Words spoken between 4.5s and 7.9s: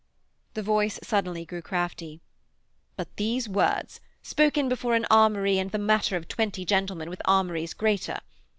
before an armoury and the matter of twenty gentlemen with armouries